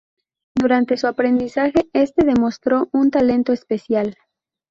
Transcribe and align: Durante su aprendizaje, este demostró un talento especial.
Durante 0.55 0.97
su 0.97 1.05
aprendizaje, 1.05 1.87
este 1.93 2.25
demostró 2.25 2.89
un 2.91 3.11
talento 3.11 3.53
especial. 3.53 4.17